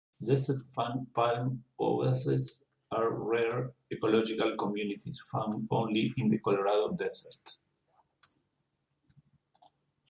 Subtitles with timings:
[0.27, 7.57] Desert fan palm oases are rare ecological communities found only in the Colorado Desert.